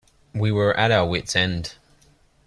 [0.33, 1.75] We were at our wits' end.